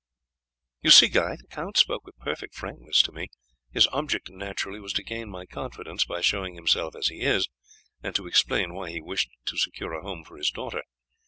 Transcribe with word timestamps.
"You 0.81 0.89
see, 0.89 1.09
Guy, 1.09 1.35
the 1.35 1.45
count 1.51 1.77
spoke 1.77 2.07
with 2.07 2.17
perfect 2.17 2.55
frankness 2.55 3.03
to 3.03 3.11
me. 3.11 3.27
His 3.69 3.85
object 3.93 4.31
naturally 4.31 4.79
was 4.79 4.93
to 4.93 5.03
gain 5.03 5.29
my 5.29 5.45
confidence 5.45 6.05
by 6.05 6.21
showing 6.21 6.55
himself 6.55 6.95
as 6.95 7.09
he 7.09 7.21
is, 7.21 7.47
and 8.01 8.15
to 8.15 8.25
explain 8.25 8.73
why 8.73 8.89
he 8.89 8.99
wished 8.99 9.29
to 9.45 9.57
secure 9.59 9.93
a 9.93 10.01
home 10.01 10.23
for 10.23 10.37
his 10.37 10.49
daughter. 10.49 10.81